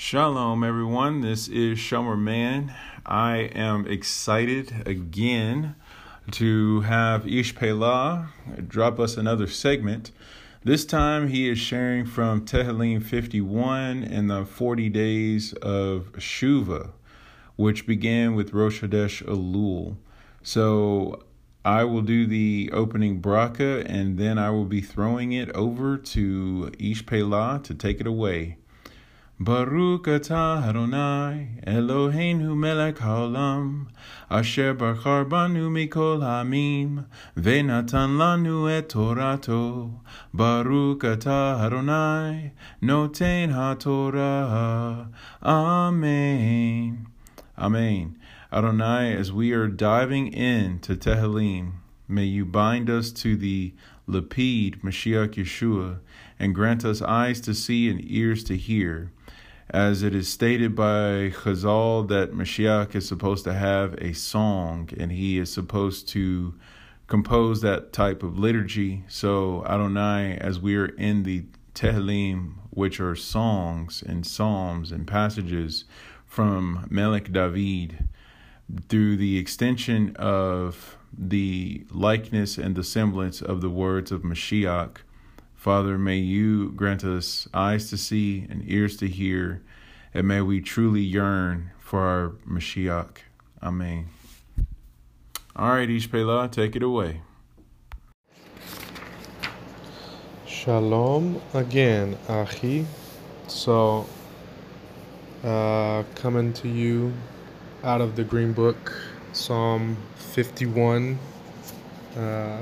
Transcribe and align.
Shalom, 0.00 0.62
everyone. 0.62 1.22
This 1.22 1.48
is 1.48 1.76
Shomer 1.76 2.16
Man. 2.16 2.72
I 3.04 3.50
am 3.52 3.84
excited 3.84 4.86
again 4.86 5.74
to 6.30 6.82
have 6.82 7.26
Ish 7.26 7.56
Pela 7.56 8.28
drop 8.68 9.00
us 9.00 9.16
another 9.16 9.48
segment. 9.48 10.12
This 10.62 10.84
time 10.84 11.26
he 11.26 11.50
is 11.50 11.58
sharing 11.58 12.06
from 12.06 12.46
Tehillim 12.46 13.02
51 13.02 14.04
and 14.04 14.30
the 14.30 14.44
40 14.44 14.88
days 14.88 15.52
of 15.54 16.12
Shuva, 16.12 16.92
which 17.56 17.84
began 17.84 18.36
with 18.36 18.52
Rosh 18.52 18.84
Hashanah 18.84 19.24
Elul. 19.24 19.96
So 20.44 21.24
I 21.64 21.82
will 21.82 22.02
do 22.02 22.24
the 22.24 22.70
opening 22.72 23.20
bracha 23.20 23.84
and 23.84 24.16
then 24.16 24.38
I 24.38 24.50
will 24.50 24.64
be 24.64 24.80
throwing 24.80 25.32
it 25.32 25.50
over 25.56 25.96
to 25.96 26.70
Ish 26.78 27.04
Pela 27.04 27.60
to 27.64 27.74
take 27.74 28.00
it 28.00 28.06
away. 28.06 28.57
Baruch 29.40 30.06
atah 30.06 30.66
Adonai 30.68 31.60
Eloheinu 31.64 32.56
melech 32.56 32.96
haolam 32.96 33.86
Asher 34.28 34.74
bachar 34.74 35.28
banu 35.28 35.70
mikol 35.70 36.22
ha'amim 36.22 37.06
Venatan 37.36 38.16
lanu 38.18 38.68
et 38.68 38.88
torato 38.88 40.00
Baruch 40.34 41.04
atah 41.04 41.60
Adonai 41.60 42.50
Noten 42.82 43.52
haTorah. 43.52 45.06
Amen. 45.40 47.06
Amen. 47.56 48.18
Adonai, 48.52 49.14
as 49.14 49.32
we 49.32 49.52
are 49.52 49.68
diving 49.68 50.32
into 50.32 50.96
Tehillim, 50.96 51.74
may 52.08 52.24
you 52.24 52.44
bind 52.44 52.90
us 52.90 53.12
to 53.12 53.36
the 53.36 53.72
Lapid 54.08 54.80
Mashiach 54.80 55.34
Yeshua 55.34 56.00
and 56.40 56.56
grant 56.56 56.84
us 56.84 57.00
eyes 57.02 57.40
to 57.42 57.54
see 57.54 57.88
and 57.88 58.00
ears 58.04 58.42
to 58.42 58.56
hear 58.56 59.12
as 59.70 60.02
it 60.02 60.14
is 60.14 60.28
stated 60.28 60.74
by 60.74 61.30
Chazal 61.30 62.08
that 62.08 62.32
Mashiach 62.32 62.94
is 62.94 63.06
supposed 63.06 63.44
to 63.44 63.52
have 63.52 63.94
a 63.94 64.14
song 64.14 64.88
and 64.98 65.12
he 65.12 65.38
is 65.38 65.52
supposed 65.52 66.08
to 66.08 66.54
compose 67.06 67.60
that 67.60 67.92
type 67.92 68.22
of 68.22 68.38
liturgy. 68.38 69.04
So 69.08 69.64
Adonai, 69.66 70.38
as 70.40 70.58
we 70.58 70.76
are 70.76 70.86
in 70.86 71.22
the 71.22 71.44
Tehillim, 71.74 72.54
which 72.70 73.00
are 73.00 73.14
songs 73.14 74.02
and 74.06 74.26
psalms 74.26 74.90
and 74.90 75.06
passages 75.06 75.84
from 76.26 76.86
Melech 76.90 77.32
David, 77.32 78.08
through 78.88 79.16
the 79.16 79.38
extension 79.38 80.14
of 80.16 80.96
the 81.16 81.84
likeness 81.90 82.58
and 82.58 82.74
the 82.74 82.84
semblance 82.84 83.40
of 83.40 83.60
the 83.60 83.70
words 83.70 84.12
of 84.12 84.22
Mashiach, 84.22 84.98
Father, 85.58 85.98
may 85.98 86.18
you 86.18 86.70
grant 86.70 87.02
us 87.02 87.48
eyes 87.52 87.90
to 87.90 87.96
see 87.96 88.46
and 88.48 88.62
ears 88.64 88.96
to 88.98 89.08
hear, 89.08 89.60
and 90.14 90.28
may 90.28 90.40
we 90.40 90.60
truly 90.60 91.00
yearn 91.00 91.72
for 91.80 91.98
our 92.02 92.28
Mashiach. 92.48 93.16
Amen. 93.60 94.06
All 95.56 95.70
right, 95.70 95.88
Ishpela, 95.88 96.48
take 96.52 96.76
it 96.76 96.84
away. 96.84 97.22
Shalom 100.46 101.42
again, 101.52 102.16
Achi. 102.28 102.86
So, 103.48 104.06
uh, 105.42 106.04
coming 106.14 106.52
to 106.52 106.68
you 106.68 107.12
out 107.82 108.00
of 108.00 108.14
the 108.14 108.22
Green 108.22 108.52
Book, 108.52 108.96
Psalm 109.32 109.96
51. 110.18 111.18
Uh, 112.16 112.60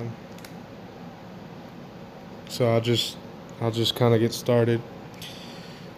so 2.57 2.73
I'll 2.73 2.81
just 2.81 3.19
I'll 3.61 3.71
just 3.71 3.95
kind 3.97 4.15
of 4.15 4.21
get 4.21 4.33
started. 4.33 4.81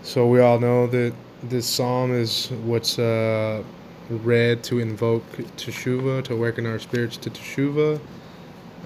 So 0.03 0.27
we 0.27 0.41
all 0.41 0.59
know 0.59 0.89
that 0.89 1.15
this 1.45 1.67
psalm 1.67 2.13
is 2.13 2.49
what's 2.65 2.99
uh, 2.99 3.63
read 4.11 4.65
to 4.65 4.81
invoke 4.81 5.25
teshuva, 5.57 6.25
to 6.25 6.35
awaken 6.35 6.67
our 6.67 6.81
spirits 6.81 7.17
to 7.19 7.31
teshuva, 7.31 8.01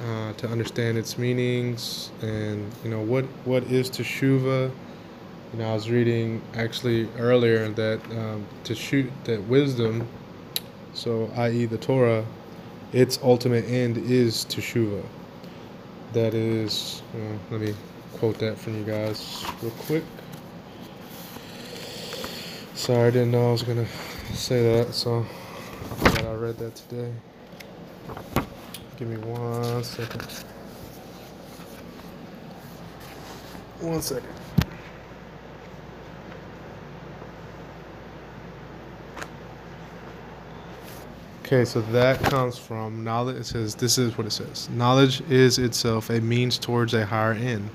uh, 0.04 0.32
to 0.34 0.48
understand 0.48 0.98
its 0.98 1.16
meanings, 1.16 2.10
and 2.20 2.70
you 2.84 2.90
know 2.90 3.00
what 3.00 3.24
what 3.46 3.62
is 3.64 3.90
teshuva. 3.90 4.70
You 5.52 5.58
know, 5.58 5.70
I 5.70 5.72
was 5.72 5.88
reading 5.88 6.42
actually 6.54 7.08
earlier 7.18 7.70
that 7.70 8.00
um, 8.10 8.46
to 8.64 8.74
shoot 8.74 9.10
that 9.24 9.42
wisdom, 9.44 10.06
so 10.92 11.30
i.e. 11.36 11.64
the 11.64 11.78
Torah, 11.78 12.26
its 12.92 13.18
ultimate 13.22 13.64
end 13.64 13.96
is 13.96 14.44
teshuva 14.44 15.02
that 16.12 16.34
is, 16.34 17.02
uh, 17.14 17.38
let 17.50 17.60
me 17.60 17.74
quote 18.14 18.38
that 18.38 18.58
from 18.58 18.76
you 18.76 18.84
guys 18.84 19.44
real 19.62 19.72
quick. 19.86 20.04
Sorry, 22.74 23.08
I 23.08 23.10
didn't 23.10 23.30
know 23.30 23.48
I 23.48 23.52
was 23.52 23.62
gonna 23.62 23.86
say 24.34 24.76
that, 24.76 24.92
so 24.94 25.24
I'm 25.90 25.98
glad 25.98 26.24
I 26.24 26.34
read 26.34 26.58
that 26.58 26.74
today. 26.74 27.12
Give 28.96 29.08
me 29.08 29.16
one 29.16 29.84
second. 29.84 30.22
One 33.80 34.02
second. 34.02 34.41
Okay, 41.52 41.66
so 41.66 41.82
that 41.82 42.18
comes 42.22 42.56
from 42.56 43.04
knowledge. 43.04 43.36
It 43.36 43.44
says, 43.44 43.74
this 43.74 43.98
is 43.98 44.16
what 44.16 44.26
it 44.26 44.30
says 44.30 44.70
Knowledge 44.70 45.20
is 45.28 45.58
itself 45.58 46.08
a 46.08 46.18
means 46.18 46.56
towards 46.56 46.94
a 46.94 47.04
higher 47.04 47.34
end. 47.34 47.68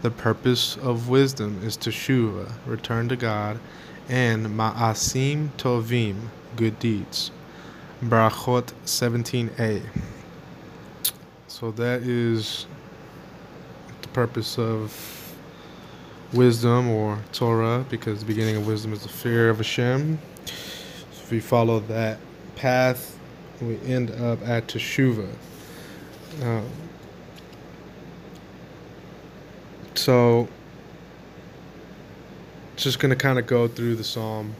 The 0.00 0.10
purpose 0.10 0.78
of 0.78 1.10
wisdom 1.10 1.60
is 1.62 1.76
to 1.78 1.90
shuva, 1.90 2.50
return 2.64 3.10
to 3.10 3.16
God, 3.16 3.60
and 4.08 4.46
ma'asim 4.46 5.50
tovim, 5.58 6.16
good 6.56 6.78
deeds. 6.78 7.30
Brachot 8.02 8.72
17a. 8.86 9.82
So 11.46 11.72
that 11.72 12.00
is 12.00 12.66
the 14.00 14.08
purpose 14.08 14.58
of 14.58 15.36
wisdom 16.32 16.88
or 16.88 17.18
Torah, 17.32 17.84
because 17.90 18.20
the 18.20 18.26
beginning 18.26 18.56
of 18.56 18.66
wisdom 18.66 18.94
is 18.94 19.02
the 19.02 19.10
fear 19.10 19.50
of 19.50 19.58
Hashem. 19.58 20.18
So 20.46 20.54
if 21.12 21.30
we 21.30 21.40
follow 21.40 21.80
that 21.80 22.16
path, 22.60 23.18
we 23.62 23.78
end 23.86 24.10
up 24.10 24.46
at 24.46 24.66
Teshuva. 24.66 25.26
Um, 26.42 26.68
so, 29.94 30.46
just 32.76 32.98
going 32.98 33.10
to 33.10 33.16
kind 33.16 33.38
of 33.38 33.46
go 33.46 33.66
through 33.66 33.96
the 33.96 34.04
psalm. 34.04 34.54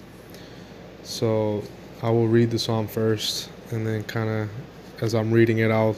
So, 1.02 1.62
I 2.02 2.08
will 2.08 2.26
read 2.26 2.50
the 2.50 2.58
psalm 2.58 2.88
first, 2.88 3.50
and 3.70 3.86
then 3.86 4.02
kind 4.04 4.30
of 4.30 4.48
as 5.02 5.14
I'm 5.14 5.30
reading 5.30 5.58
it, 5.58 5.70
I'll 5.70 5.96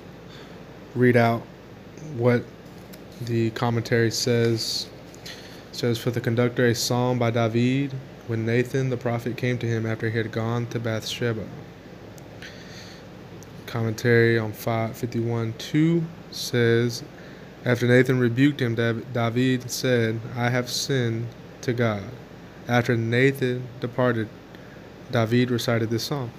read 0.97 1.17
out 1.17 1.43
what 2.17 2.43
the 3.21 3.51
commentary 3.51 4.11
says. 4.11 4.89
It 5.25 5.77
says, 5.77 5.99
For 5.99 6.11
the 6.11 6.21
conductor, 6.21 6.67
a 6.67 6.75
psalm 6.75 7.21
by 7.21 7.31
David 7.31 7.93
when 8.27 8.45
Nathan 8.45 8.91
the 8.91 8.97
prophet 8.97 9.37
came 9.37 9.57
to 9.59 9.67
him 9.67 9.87
after 9.87 10.11
he 10.11 10.19
had 10.19 10.33
gone 10.33 10.67
to 10.67 10.81
Bathsheba 10.81 11.47
commentary 13.73 14.39
on 14.39 14.53
551 14.53 15.55
2 15.57 16.05
says, 16.31 17.03
After 17.65 17.89
Nathan 17.89 18.19
rebuked 18.19 18.61
him, 18.61 18.75
David 18.75 19.71
said, 19.71 20.21
I 20.37 20.51
have 20.51 20.69
sinned 20.69 21.27
to 21.63 21.73
God. 21.73 22.03
After 22.69 22.97
Nathan 22.97 23.67
departed, 23.81 24.29
David 25.11 25.51
recited 25.51 25.89
this 25.89 26.05
psalm. 26.05 26.31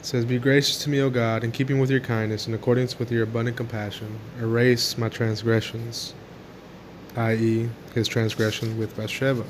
It 0.00 0.06
says, 0.06 0.24
Be 0.24 0.38
gracious 0.38 0.82
to 0.82 0.90
me, 0.90 1.00
O 1.00 1.08
God, 1.08 1.44
in 1.44 1.52
keeping 1.52 1.78
with 1.78 1.90
your 1.90 2.00
kindness, 2.00 2.48
in 2.48 2.54
accordance 2.54 2.98
with 2.98 3.12
your 3.12 3.22
abundant 3.22 3.56
compassion, 3.56 4.18
erase 4.40 4.98
my 4.98 5.08
transgressions, 5.08 6.14
i.e., 7.16 7.68
his 7.94 8.08
transgression 8.08 8.76
with 8.76 8.96
Bathsheba. 8.96 9.44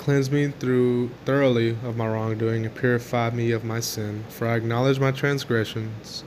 Cleanse 0.00 0.30
me 0.30 0.48
through 0.48 1.10
thoroughly 1.26 1.76
of 1.84 1.94
my 1.94 2.08
wrongdoing 2.08 2.64
and 2.64 2.74
purify 2.74 3.28
me 3.28 3.50
of 3.50 3.64
my 3.64 3.80
sin, 3.80 4.24
for 4.30 4.48
I 4.48 4.56
acknowledge 4.56 4.98
my 4.98 5.10
transgressions, 5.10 6.24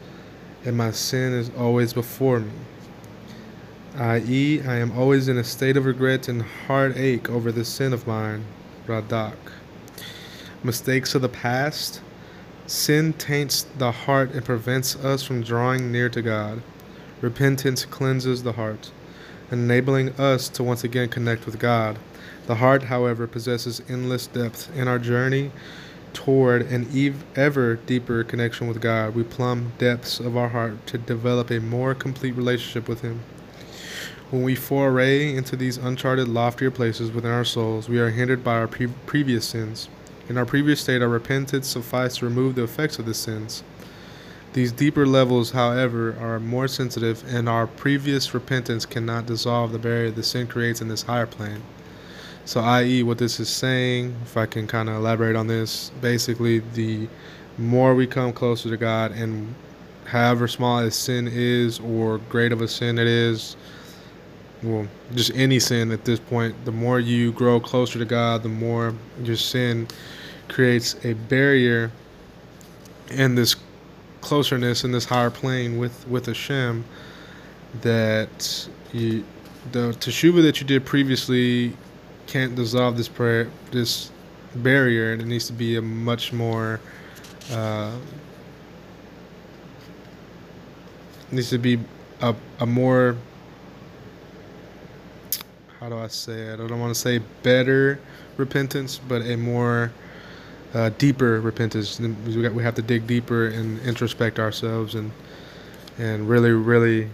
and 0.63 0.77
my 0.77 0.91
sin 0.91 1.33
is 1.33 1.49
always 1.57 1.91
before 1.91 2.41
me. 2.41 2.51
I.e., 3.97 4.61
I 4.61 4.75
am 4.75 4.91
always 4.91 5.27
in 5.27 5.39
a 5.39 5.43
state 5.43 5.75
of 5.75 5.85
regret 5.85 6.27
and 6.27 6.43
heartache 6.43 7.31
over 7.31 7.51
this 7.51 7.67
sin 7.67 7.93
of 7.93 8.05
mine, 8.05 8.45
Radak. 8.85 9.37
Mistakes 10.63 11.15
of 11.15 11.23
the 11.23 11.29
past. 11.29 11.99
Sin 12.67 13.11
taints 13.13 13.63
the 13.79 13.91
heart 13.91 14.33
and 14.33 14.45
prevents 14.45 14.95
us 14.97 15.23
from 15.23 15.41
drawing 15.41 15.91
near 15.91 16.09
to 16.09 16.21
God. 16.21 16.61
Repentance 17.21 17.85
cleanses 17.85 18.43
the 18.43 18.51
heart, 18.51 18.91
enabling 19.49 20.09
us 20.19 20.47
to 20.49 20.63
once 20.63 20.83
again 20.83 21.09
connect 21.09 21.47
with 21.47 21.57
God. 21.57 21.97
The 22.45 22.55
heart, 22.55 22.83
however, 22.83 23.25
possesses 23.25 23.81
endless 23.87 24.27
depth. 24.27 24.69
In 24.75 24.87
our 24.87 24.99
journey 24.99 25.51
toward 26.13 26.63
an 26.63 27.15
ever 27.35 27.75
deeper 27.75 28.23
connection 28.23 28.67
with 28.67 28.81
God, 28.81 29.15
we 29.15 29.23
plumb 29.23 29.71
depths 29.77 30.19
of 30.19 30.35
our 30.35 30.49
heart 30.49 30.85
to 30.87 30.97
develop 30.97 31.49
a 31.49 31.59
more 31.59 31.95
complete 31.95 32.35
relationship 32.35 32.87
with 32.89 33.01
Him. 33.01 33.21
When 34.29 34.43
we 34.43 34.55
foray 34.55 35.33
into 35.33 35.55
these 35.55 35.77
uncharted, 35.77 36.27
loftier 36.27 36.71
places 36.71 37.11
within 37.11 37.31
our 37.31 37.45
souls, 37.45 37.87
we 37.87 37.99
are 37.99 38.09
hindered 38.09 38.43
by 38.43 38.55
our 38.55 38.67
pre- 38.67 38.87
previous 39.05 39.45
sins. 39.45 39.89
In 40.27 40.37
our 40.37 40.45
previous 40.45 40.81
state, 40.81 41.01
our 41.01 41.07
repentance 41.07 41.67
sufficed 41.67 42.19
to 42.19 42.25
remove 42.25 42.55
the 42.55 42.63
effects 42.63 42.99
of 42.99 43.05
the 43.05 43.13
sins. 43.13 43.63
These 44.53 44.71
deeper 44.71 45.05
levels, 45.05 45.51
however, 45.51 46.15
are 46.19 46.39
more 46.39 46.67
sensitive, 46.67 47.23
and 47.27 47.47
our 47.47 47.67
previous 47.67 48.33
repentance 48.33 48.85
cannot 48.85 49.27
dissolve 49.27 49.71
the 49.71 49.79
barrier 49.79 50.11
the 50.11 50.23
sin 50.23 50.47
creates 50.47 50.81
in 50.81 50.89
this 50.89 51.03
higher 51.03 51.25
plane. 51.25 51.63
So, 52.45 52.59
i.e., 52.59 53.03
what 53.03 53.17
this 53.17 53.39
is 53.39 53.49
saying, 53.49 54.15
if 54.23 54.35
I 54.35 54.45
can 54.45 54.67
kind 54.67 54.89
of 54.89 54.95
elaborate 54.95 55.35
on 55.35 55.47
this, 55.47 55.91
basically, 56.01 56.59
the 56.59 57.07
more 57.57 57.95
we 57.95 58.05
come 58.05 58.33
closer 58.33 58.69
to 58.69 58.77
God, 58.77 59.11
and 59.11 59.55
however 60.05 60.47
small 60.47 60.79
as 60.79 60.95
sin 60.95 61.29
is, 61.31 61.79
or 61.79 62.17
great 62.29 62.51
of 62.51 62.61
a 62.61 62.67
sin 62.67 62.99
it 62.99 63.07
is, 63.07 63.55
well, 64.61 64.87
just 65.13 65.31
any 65.35 65.59
sin 65.59 65.91
at 65.91 66.05
this 66.05 66.19
point, 66.19 66.53
the 66.65 66.71
more 66.71 66.99
you 66.99 67.31
grow 67.31 67.59
closer 67.59 67.99
to 67.99 68.05
God, 68.05 68.43
the 68.43 68.49
more 68.49 68.93
your 69.23 69.35
sin 69.37 69.87
creates 70.47 70.95
a 71.05 71.13
barrier 71.13 71.91
in 73.09 73.35
this 73.35 73.55
closeness 74.21 74.85
in 74.85 74.91
this 74.91 75.05
higher 75.05 75.29
plane 75.29 75.77
with 75.77 76.07
with 76.07 76.25
Hashem 76.25 76.85
that 77.81 78.69
you 78.93 79.23
the 79.71 79.91
teshuva 79.99 80.41
that 80.41 80.61
you 80.61 80.67
did 80.67 80.85
previously 80.85 81.75
can't 82.27 82.55
dissolve 82.55 82.97
this 82.97 83.07
prayer 83.07 83.49
this 83.71 84.11
barrier 84.55 85.13
and 85.13 85.21
it 85.21 85.25
needs 85.25 85.47
to 85.47 85.53
be 85.53 85.77
a 85.77 85.81
much 85.81 86.31
more 86.31 86.79
uh, 87.51 87.91
needs 91.31 91.49
to 91.49 91.57
be 91.57 91.79
a, 92.21 92.35
a 92.59 92.65
more 92.65 93.17
how 95.83 95.89
do 95.89 95.97
I 95.97 96.07
say 96.07 96.43
it? 96.43 96.61
I 96.61 96.67
don't 96.67 96.79
want 96.79 96.95
to 96.95 96.99
say 96.99 97.19
better 97.41 97.99
repentance, 98.37 99.01
but 99.05 99.21
a 99.23 99.35
more 99.35 99.91
uh, 100.73 100.91
deeper 100.97 101.41
repentance. 101.41 101.99
We 101.99 102.63
have 102.63 102.75
to 102.75 102.81
dig 102.81 103.05
deeper 103.05 103.47
and 103.47 103.81
introspect 103.81 104.39
ourselves 104.39 104.95
and 104.95 105.11
and 105.99 106.29
really, 106.29 106.51
really 106.51 107.09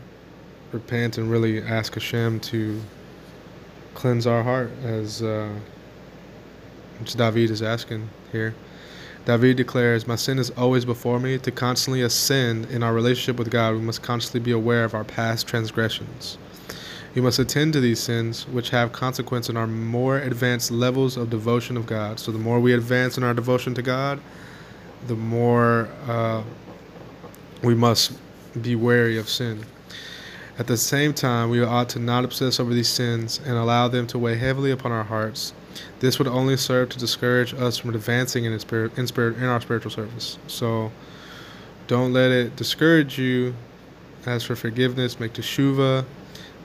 repent 0.71 1.17
and 1.17 1.31
really 1.31 1.63
ask 1.63 1.95
Hashem 1.95 2.41
to 2.41 2.79
cleanse 3.99 4.25
our 4.25 4.43
heart, 4.43 4.71
as 4.81 5.21
uh, 5.21 5.49
which 7.01 7.15
David 7.15 7.51
is 7.51 7.61
asking 7.61 8.07
here. 8.31 8.55
David 9.25 9.57
declares, 9.57 10.07
My 10.07 10.15
sin 10.15 10.39
is 10.39 10.51
always 10.51 10.85
before 10.85 11.19
me. 11.19 11.37
To 11.39 11.51
constantly 11.51 12.01
ascend 12.01 12.67
in 12.67 12.81
our 12.81 12.93
relationship 12.93 13.37
with 13.37 13.51
God, 13.51 13.73
we 13.75 13.81
must 13.81 14.01
constantly 14.01 14.39
be 14.39 14.51
aware 14.51 14.85
of 14.85 14.93
our 14.93 15.03
past 15.03 15.47
transgressions. 15.47 16.37
We 17.13 17.21
must 17.21 17.39
attend 17.39 17.73
to 17.73 17.81
these 17.81 17.99
sins, 17.99 18.47
which 18.47 18.69
have 18.69 18.93
consequence 18.93 19.49
in 19.49 19.57
our 19.57 19.67
more 19.67 20.17
advanced 20.19 20.71
levels 20.71 21.17
of 21.17 21.29
devotion 21.29 21.75
of 21.75 21.85
God. 21.85 22.21
So, 22.21 22.31
the 22.31 22.39
more 22.39 22.61
we 22.61 22.73
advance 22.73 23.17
in 23.17 23.23
our 23.25 23.33
devotion 23.33 23.73
to 23.75 23.81
God, 23.81 24.21
the 25.07 25.15
more 25.15 25.89
uh, 26.07 26.41
we 27.63 27.75
must 27.75 28.13
be 28.61 28.75
wary 28.75 29.17
of 29.17 29.27
sin. 29.27 29.65
At 30.59 30.67
the 30.67 30.77
same 30.77 31.13
time, 31.13 31.49
we 31.49 31.63
ought 31.63 31.89
to 31.89 31.99
not 31.99 32.25
obsess 32.25 32.59
over 32.59 32.73
these 32.73 32.89
sins 32.89 33.39
and 33.45 33.57
allow 33.57 33.87
them 33.87 34.05
to 34.07 34.19
weigh 34.19 34.37
heavily 34.37 34.69
upon 34.69 34.91
our 34.91 35.05
hearts. 35.05 35.53
This 35.99 36.19
would 36.19 36.27
only 36.27 36.57
serve 36.57 36.89
to 36.89 36.99
discourage 36.99 37.53
us 37.53 37.77
from 37.77 37.95
advancing 37.95 38.45
in, 38.45 38.59
spirit, 38.59 38.97
in, 38.97 39.07
spirit, 39.07 39.37
in 39.37 39.45
our 39.45 39.61
spiritual 39.61 39.91
service. 39.91 40.37
So, 40.47 40.91
don't 41.87 42.13
let 42.13 42.29
it 42.29 42.55
discourage 42.55 43.17
you. 43.17 43.55
As 44.25 44.43
for 44.43 44.55
forgiveness, 44.55 45.19
make 45.19 45.33
teshuva 45.33 46.05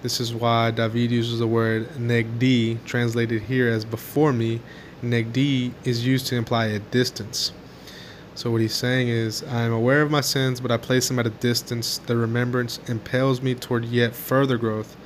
this 0.04 0.20
is 0.20 0.34
why 0.34 0.70
David 0.70 1.10
uses 1.10 1.38
the 1.38 1.46
word 1.46 1.88
negdi, 1.96 2.76
translated 2.84 3.40
here 3.40 3.70
as 3.70 3.86
before 3.86 4.34
me. 4.34 4.60
Negdi 5.02 5.72
is 5.82 6.06
used 6.06 6.26
to 6.26 6.36
imply 6.36 6.66
a 6.66 6.78
distance. 6.78 7.52
So 8.34 8.50
what 8.50 8.60
he's 8.60 8.74
saying 8.74 9.08
is, 9.08 9.44
I 9.44 9.62
am 9.62 9.72
aware 9.72 10.02
of 10.02 10.10
my 10.10 10.20
sins, 10.20 10.60
but 10.60 10.70
I 10.70 10.76
place 10.76 11.08
them 11.08 11.18
at 11.18 11.26
a 11.26 11.30
distance. 11.30 11.98
The 11.98 12.16
remembrance 12.16 12.80
impels 12.88 13.40
me 13.40 13.54
toward 13.54 13.84
yet 13.84 14.14
further 14.14 14.56
growth, 14.56 14.96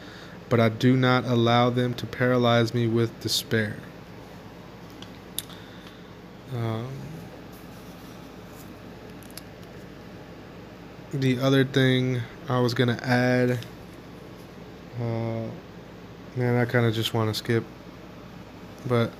but 0.48 0.60
I 0.60 0.70
do 0.70 0.96
not 0.96 1.24
allow 1.24 1.68
them 1.68 1.92
to 1.94 2.06
paralyze 2.06 2.72
me 2.72 2.86
with 2.86 3.20
despair. 3.20 3.76
Um, 6.54 6.88
the 11.12 11.38
other 11.38 11.64
thing 11.64 12.22
I 12.48 12.60
was 12.60 12.72
to 12.96 13.04
add 13.06 13.58
uh, 15.00 15.48
man, 16.34 16.56
I 16.56 16.64
kind 16.64 16.86
of 16.86 16.94
just 16.94 17.14
want 17.14 17.32
to 17.32 17.34
skip, 17.34 17.64
but 18.86 19.12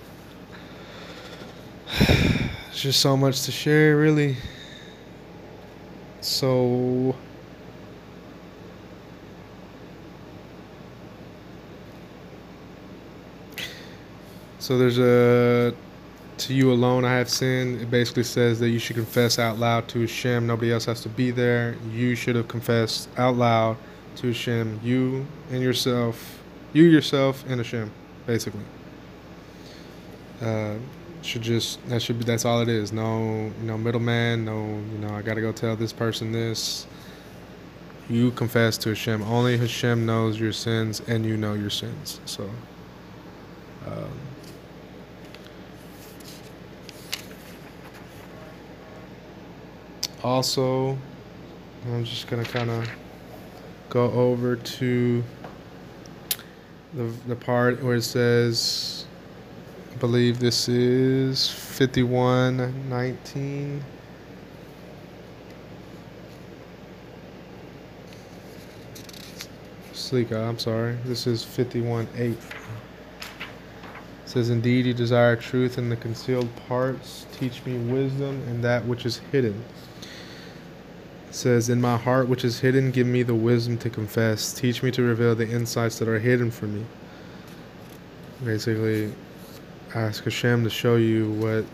it's 2.79 2.85
just 2.85 3.01
so 3.01 3.17
much 3.17 3.43
to 3.43 3.51
share, 3.51 3.97
really. 3.97 4.37
So. 6.21 7.17
So 14.61 14.79
there's 14.79 15.01
a 15.01 15.75
to 16.37 16.55
you 16.55 16.71
alone 16.71 17.05
I 17.05 17.15
have 17.15 17.29
sinned. 17.29 17.81
It 17.81 17.91
basically 17.91 18.23
says 18.23 18.61
that 18.61 18.69
you 18.69 18.79
should 18.79 18.95
confess 18.95 19.41
out 19.41 19.59
loud 19.59 19.89
to 19.89 20.03
Hashem. 20.03 20.47
Nobody 20.47 20.71
else 20.73 20.85
has 20.85 21.01
to 21.01 21.09
be 21.09 21.33
there. 21.33 21.75
You 21.93 22.15
should 22.15 22.37
have 22.37 22.47
confessed 22.47 23.09
out 23.19 23.35
loud 23.35 23.77
to 24.19 24.29
Hashem, 24.29 24.79
you 24.85 25.27
and 25.51 25.61
yourself, 25.61 26.41
you 26.73 26.85
yourself 26.85 27.45
and 27.49 27.59
Hashem, 27.59 27.91
basically. 28.25 28.63
Uh, 30.41 30.75
should 31.23 31.43
just 31.43 31.87
that 31.88 32.00
should 32.00 32.19
be 32.19 32.25
that's 32.25 32.44
all 32.44 32.61
it 32.61 32.69
is. 32.69 32.93
No, 32.93 33.50
no 33.62 33.76
middleman. 33.76 34.44
No, 34.44 34.67
you 34.93 34.99
know 34.99 35.15
I 35.15 35.23
gotta 35.23 35.41
go 35.41 35.53
tell 35.53 35.76
this 35.76 35.93
person 35.93 36.32
this. 36.32 36.87
You 38.09 38.31
confess 38.31 38.79
to 38.79 38.91
Hashem. 38.91 39.23
Only 39.23 39.59
Hashem 39.59 40.06
knows 40.06 40.41
your 40.41 40.53
sins, 40.53 41.03
and 41.06 41.26
you 41.26 41.37
know 41.37 41.55
your 41.55 41.70
sins. 41.70 42.20
So. 42.25 42.49
Um, 43.87 44.11
also, 50.23 50.97
I'm 51.87 52.05
just 52.05 52.26
gonna 52.29 52.44
kind 52.44 52.71
of 52.71 52.88
go 53.88 54.11
over 54.11 54.56
to 54.56 55.25
the, 56.94 57.04
the 57.26 57.37
part 57.37 57.83
where 57.83 57.97
it 57.97 58.02
says, 58.02 58.98
believe 59.99 60.38
this 60.38 60.69
is 60.69 61.50
5119. 61.50 63.85
Slicha, 69.93 70.33
uh, 70.33 70.49
I'm 70.49 70.59
sorry. 70.59 70.97
This 71.05 71.26
is 71.26 71.45
51 71.45 72.09
8. 72.17 72.31
It 72.31 72.38
says, 74.25 74.49
Indeed, 74.50 74.87
you 74.87 74.95
desire 74.95 75.37
truth 75.37 75.78
in 75.78 75.88
the 75.88 75.97
concealed 75.97 76.49
parts. 76.69 77.26
Teach 77.33 77.64
me 77.64 77.76
wisdom 77.76 78.40
in 78.49 78.62
that 78.62 78.85
which 78.85 79.05
is 79.05 79.19
hidden 79.33 79.64
says, 81.38 81.69
In 81.69 81.81
my 81.81 81.97
heart 81.97 82.28
which 82.28 82.45
is 82.45 82.61
hidden, 82.61 82.90
give 82.90 83.07
me 83.07 83.23
the 83.23 83.35
wisdom 83.35 83.78
to 83.78 83.90
confess. 83.90 84.52
Teach 84.52 84.83
me 84.83 84.90
to 84.90 85.02
reveal 85.02 85.35
the 85.35 85.49
insights 85.49 85.99
that 85.99 86.09
are 86.09 86.19
hidden 86.19 86.50
from 86.50 86.75
me. 86.75 86.87
Basically, 88.45 89.12
ask 89.95 90.25
Hashem 90.25 90.64
to 90.64 90.71
show 90.71 90.97
you 90.97 91.30
what 91.33 91.64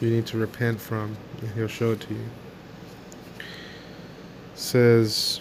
you 0.00 0.10
need 0.10 0.26
to 0.26 0.38
repent 0.38 0.80
from, 0.80 1.16
and 1.40 1.50
He'll 1.52 1.68
show 1.68 1.92
it 1.92 2.00
to 2.02 2.14
you. 2.14 2.24
says 4.54 5.40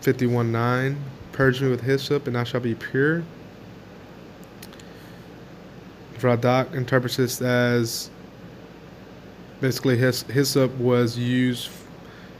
51 0.00 0.50
9, 0.52 0.96
Purge 1.32 1.62
me 1.62 1.70
with 1.70 1.80
hyssop, 1.80 2.26
and 2.26 2.36
I 2.36 2.44
shall 2.44 2.60
be 2.60 2.74
pure. 2.74 3.22
Radak 6.18 6.74
interprets 6.74 7.16
this 7.16 7.40
as 7.42 8.10
basically 9.60 9.96
hyssop 9.96 10.72
was 10.76 11.18
used 11.18 11.70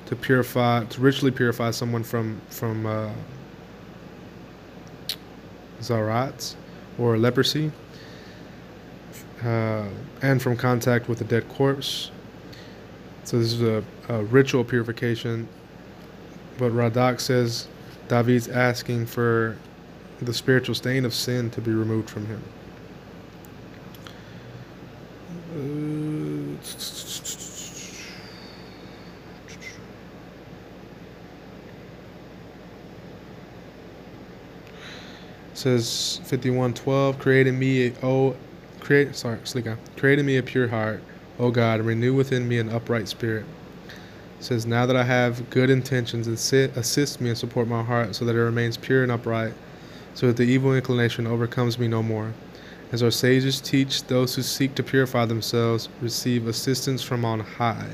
to 0.06 0.16
purify, 0.16 0.84
to 0.84 1.00
ritually 1.00 1.30
purify 1.30 1.70
someone 1.70 2.04
from 2.04 2.40
from 2.49 2.87
uh, 2.87 3.11
or 6.99 7.16
leprosy, 7.16 7.72
uh, 9.44 9.88
and 10.22 10.40
from 10.40 10.56
contact 10.56 11.08
with 11.08 11.20
a 11.20 11.25
dead 11.25 11.49
corpse. 11.49 12.11
So 13.25 13.38
this 13.38 13.52
is 13.52 13.62
a, 13.62 13.84
a 14.08 14.22
ritual 14.25 14.64
purification. 14.64 15.49
But 16.58 16.72
Radak 16.72 17.20
says 17.20 17.68
David's 18.08 18.49
asking 18.49 19.06
for 19.06 19.56
the 20.20 20.34
spiritual 20.34 20.75
stain 20.75 21.04
of 21.04 21.14
sin 21.14 21.50
to 21.50 21.61
be 21.61 21.72
removed 21.72 22.11
from 22.11 22.26
him. 22.26 22.42
Says 35.54 36.20
51:12 36.25 37.18
create 37.20 37.46
in 37.46 37.58
me 37.58 37.92
oh 38.02 38.34
create 38.82 39.14
sorry 39.14 39.38
slicha 39.38 39.76
create 39.96 40.18
in 40.18 40.26
me 40.26 40.36
a 40.36 40.42
pure 40.42 40.66
heart 40.66 41.00
o 41.38 41.50
god 41.50 41.80
renew 41.80 42.12
within 42.12 42.48
me 42.48 42.58
an 42.58 42.68
upright 42.68 43.08
spirit. 43.08 43.44
It 44.38 44.44
says 44.44 44.66
now 44.66 44.86
that 44.86 44.96
i 44.96 45.04
have 45.04 45.48
good 45.50 45.70
intentions 45.70 46.26
assist, 46.26 47.20
me 47.20 47.28
and 47.28 47.38
support 47.38 47.68
my 47.68 47.82
heart 47.82 48.16
so 48.16 48.24
that 48.24 48.34
it 48.34 48.40
remains 48.40 48.76
pure 48.76 49.04
and 49.04 49.12
upright 49.12 49.54
so 50.14 50.26
that 50.26 50.36
the 50.36 50.42
evil 50.42 50.74
inclination 50.74 51.26
overcomes 51.26 51.78
me 51.78 51.88
no 51.88 52.02
more. 52.02 52.34
As 52.90 53.02
our 53.02 53.10
sages 53.10 53.60
teach 53.60 54.02
those 54.04 54.34
who 54.34 54.42
seek 54.42 54.74
to 54.74 54.82
purify 54.82 55.24
themselves 55.24 55.88
receive 56.00 56.46
assistance 56.46 57.02
from 57.02 57.24
on 57.24 57.40
high. 57.40 57.88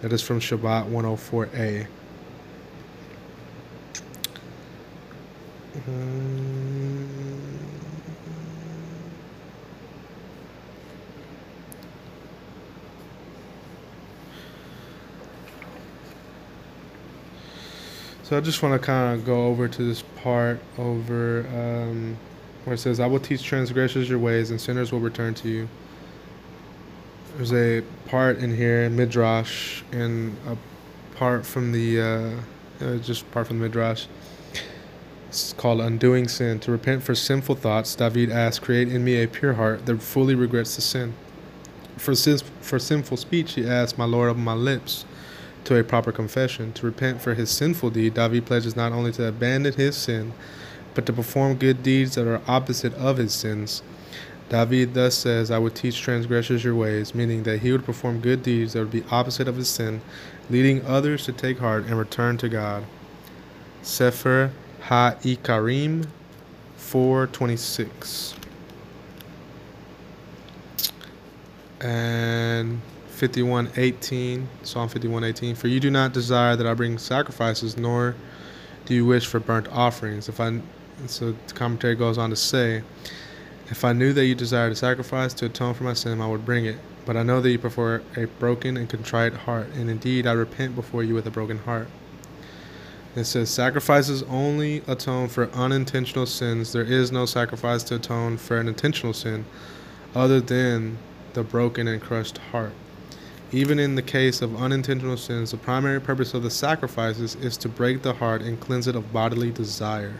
That 0.00 0.12
is 0.12 0.22
from 0.22 0.40
shabbat 0.40 0.90
104a 0.90 1.86
So 18.28 18.36
I 18.36 18.40
just 18.40 18.62
want 18.62 18.78
to 18.78 18.86
kind 18.86 19.18
of 19.18 19.24
go 19.24 19.46
over 19.46 19.68
to 19.68 19.82
this 19.82 20.02
part 20.22 20.60
over 20.76 21.46
um, 21.48 22.14
where 22.64 22.74
it 22.74 22.78
says, 22.78 23.00
"I 23.00 23.06
will 23.06 23.20
teach 23.20 23.42
transgressors 23.42 24.06
your 24.06 24.18
ways, 24.18 24.50
and 24.50 24.60
sinners 24.60 24.92
will 24.92 25.00
return 25.00 25.32
to 25.32 25.48
you." 25.48 25.66
There's 27.36 27.54
a 27.54 27.80
part 28.06 28.36
in 28.36 28.54
here, 28.54 28.90
midrash, 28.90 29.82
and 29.92 30.36
a 30.46 30.58
part 31.16 31.46
from 31.46 31.72
the 31.72 32.02
uh, 32.02 32.84
uh, 32.84 32.96
just 32.98 33.30
part 33.30 33.46
from 33.46 33.60
the 33.60 33.64
midrash. 33.64 34.04
It's 35.30 35.54
called 35.54 35.80
undoing 35.80 36.28
sin. 36.28 36.60
To 36.60 36.70
repent 36.70 37.02
for 37.04 37.14
sinful 37.14 37.54
thoughts, 37.54 37.94
David 37.94 38.30
asked, 38.30 38.60
"Create 38.60 38.88
in 38.88 39.04
me 39.04 39.22
a 39.22 39.26
pure 39.26 39.54
heart 39.54 39.86
that 39.86 40.02
fully 40.02 40.34
regrets 40.34 40.76
the 40.76 40.82
sin." 40.82 41.14
For 41.96 42.14
sin, 42.14 42.40
for 42.60 42.78
sinful 42.78 43.16
speech, 43.16 43.54
he 43.54 43.66
asked, 43.66 43.96
"My 43.96 44.04
Lord, 44.04 44.28
open 44.28 44.44
my 44.44 44.52
lips." 44.52 45.06
To 45.68 45.78
a 45.78 45.84
proper 45.84 46.10
confession. 46.10 46.72
To 46.72 46.86
repent 46.86 47.20
for 47.20 47.34
his 47.34 47.50
sinful 47.50 47.90
deed, 47.90 48.14
David 48.14 48.46
pledges 48.46 48.74
not 48.74 48.92
only 48.92 49.12
to 49.12 49.28
abandon 49.28 49.74
his 49.74 49.96
sin, 49.96 50.32
but 50.94 51.04
to 51.06 51.12
perform 51.12 51.56
good 51.56 51.82
deeds 51.82 52.14
that 52.14 52.26
are 52.26 52.40
opposite 52.48 52.94
of 52.94 53.18
his 53.18 53.34
sins. 53.34 53.82
David 54.48 54.94
thus 54.94 55.14
says, 55.14 55.50
I 55.50 55.58
would 55.58 55.74
teach 55.74 56.00
transgressors 56.00 56.64
your 56.64 56.74
ways, 56.74 57.14
meaning 57.14 57.42
that 57.42 57.58
he 57.58 57.70
would 57.70 57.84
perform 57.84 58.20
good 58.20 58.42
deeds 58.42 58.72
that 58.72 58.80
would 58.80 58.90
be 58.90 59.04
opposite 59.10 59.46
of 59.46 59.56
his 59.56 59.68
sin, 59.68 60.00
leading 60.48 60.84
others 60.86 61.26
to 61.26 61.32
take 61.32 61.58
heart 61.58 61.84
and 61.84 61.98
return 61.98 62.38
to 62.38 62.48
God. 62.48 62.84
Sefer 63.82 64.50
Ha-Ikarim 64.80 66.06
426. 66.76 68.34
And 71.82 72.80
51:18, 73.18 74.46
Psalm 74.62 74.88
51:18. 74.88 75.56
For 75.56 75.66
you 75.66 75.80
do 75.80 75.90
not 75.90 76.12
desire 76.12 76.54
that 76.54 76.66
I 76.66 76.74
bring 76.74 76.98
sacrifices, 76.98 77.76
nor 77.76 78.14
do 78.86 78.94
you 78.94 79.04
wish 79.04 79.26
for 79.26 79.40
burnt 79.40 79.66
offerings. 79.68 80.28
If 80.28 80.40
I, 80.40 80.60
so 81.06 81.34
the 81.46 81.54
commentary 81.54 81.96
goes 81.96 82.16
on 82.16 82.30
to 82.30 82.36
say, 82.36 82.82
if 83.70 83.84
I 83.84 83.92
knew 83.92 84.12
that 84.14 84.24
you 84.24 84.34
desired 84.34 84.72
a 84.72 84.76
sacrifice 84.76 85.34
to 85.34 85.46
atone 85.46 85.74
for 85.74 85.84
my 85.84 85.92
sin, 85.92 86.20
I 86.20 86.28
would 86.28 86.46
bring 86.46 86.64
it. 86.64 86.78
But 87.04 87.16
I 87.16 87.22
know 87.22 87.40
that 87.40 87.50
you 87.50 87.58
prefer 87.58 88.02
a 88.16 88.26
broken 88.26 88.76
and 88.76 88.88
contrite 88.88 89.34
heart, 89.34 89.68
and 89.74 89.90
indeed 89.90 90.26
I 90.26 90.32
repent 90.32 90.74
before 90.74 91.02
you 91.02 91.14
with 91.14 91.26
a 91.26 91.30
broken 91.30 91.58
heart. 91.58 91.88
It 93.14 93.24
says, 93.24 93.50
Sacrifices 93.50 94.22
only 94.24 94.82
atone 94.86 95.28
for 95.28 95.50
unintentional 95.50 96.26
sins. 96.26 96.72
There 96.72 96.82
is 96.82 97.10
no 97.10 97.26
sacrifice 97.26 97.82
to 97.84 97.96
atone 97.96 98.36
for 98.36 98.58
an 98.58 98.68
intentional 98.68 99.12
sin 99.12 99.44
other 100.14 100.40
than 100.40 100.98
the 101.34 101.42
broken 101.42 101.88
and 101.88 102.00
crushed 102.00 102.38
heart. 102.38 102.72
Even 103.50 103.78
in 103.78 103.94
the 103.94 104.02
case 104.02 104.42
of 104.42 104.60
unintentional 104.60 105.16
sins, 105.16 105.52
the 105.52 105.56
primary 105.56 106.00
purpose 106.00 106.34
of 106.34 106.42
the 106.42 106.50
sacrifices 106.50 107.34
is 107.36 107.56
to 107.56 107.68
break 107.68 108.02
the 108.02 108.12
heart 108.12 108.42
and 108.42 108.60
cleanse 108.60 108.86
it 108.86 108.94
of 108.94 109.10
bodily 109.10 109.50
desire. 109.50 110.14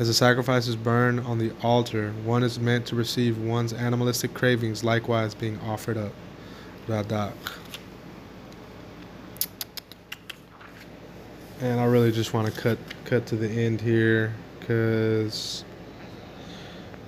As 0.00 0.08
the 0.08 0.14
sacrifices 0.14 0.74
burn 0.74 1.20
on 1.20 1.38
the 1.38 1.52
altar, 1.62 2.12
one 2.24 2.42
is 2.42 2.58
meant 2.58 2.86
to 2.86 2.96
receive 2.96 3.38
one's 3.38 3.72
animalistic 3.72 4.34
cravings 4.34 4.82
likewise 4.82 5.34
being 5.34 5.60
offered 5.60 5.96
up. 5.96 6.12
Radak. 6.88 7.34
And 11.60 11.80
I 11.80 11.84
really 11.84 12.12
just 12.12 12.32
want 12.32 12.52
to 12.52 12.60
cut 12.60 12.78
cut 13.04 13.26
to 13.26 13.36
the 13.36 13.48
end 13.48 13.80
here 13.80 14.32
because 14.58 15.64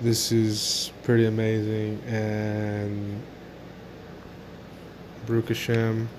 this 0.00 0.32
is 0.32 0.92
pretty 1.02 1.26
amazing 1.26 2.02
and 2.06 3.22
Baruch 5.30 5.56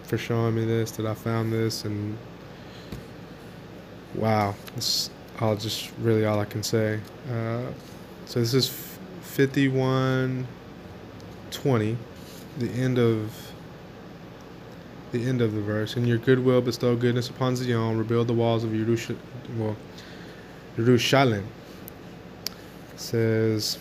for 0.03 0.18
showing 0.18 0.56
me 0.56 0.65
this, 0.65 0.91
that 0.91 1.06
I 1.06 1.13
found 1.13 1.51
this, 1.51 1.84
and 1.84 2.18
wow, 4.15 4.56
this 4.75 5.10
all 5.39 5.56
just 5.56 5.91
really 6.00 6.25
all 6.25 6.39
I 6.39 6.46
can 6.46 6.63
say. 6.63 7.01
Uh, 7.30 7.65
so 8.25 8.39
this 8.39 8.53
is 8.53 8.70
5120, 9.22 11.98
the 12.58 12.70
end 12.70 12.98
of 12.98 13.51
the 15.12 15.25
end 15.25 15.41
of 15.41 15.53
the 15.53 15.62
verse. 15.62 15.98
In 15.98 16.06
your 16.06 16.18
goodwill 16.18 16.62
bestow 16.62 16.96
goodness 16.96 17.30
upon 17.30 17.58
Zion, 17.58 17.98
rebuild 17.98 18.27
the 18.27 18.34
walls 18.34 18.63
of 18.63 18.70
Yerushalayim. 18.72 19.18
Well, 19.58 19.75
Yerushalayim. 20.77 21.44
Says 22.96 23.77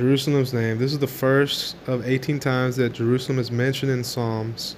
Jerusalem's 0.00 0.54
name. 0.54 0.78
This 0.78 0.94
is 0.94 0.98
the 0.98 1.06
first 1.06 1.76
of 1.86 2.08
18 2.08 2.40
times 2.40 2.76
that 2.76 2.94
Jerusalem 2.94 3.38
is 3.38 3.50
mentioned 3.50 3.92
in 3.92 4.02
Psalms. 4.02 4.74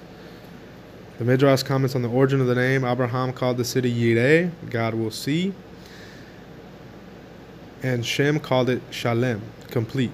The 1.17 1.23
Midrash 1.23 1.63
comments 1.63 1.95
on 1.95 2.01
the 2.01 2.09
origin 2.09 2.41
of 2.41 2.47
the 2.47 2.55
name. 2.55 2.83
Abraham 2.83 3.31
called 3.31 3.55
the 3.55 3.63
city 3.63 3.89
Yireh, 3.89 4.51
God 4.69 4.93
will 4.93 5.11
see. 5.11 5.53
And 7.83 8.05
Shem 8.05 8.37
called 8.37 8.69
it 8.69 8.81
Shalem, 8.91 9.41
complete. 9.69 10.11